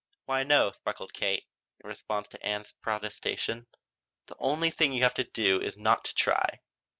[0.25, 1.45] "Why no," sparkled Kate,
[1.79, 3.67] in response to Ann's protestation,
[4.25, 6.61] "the only thing you have to do is not to try.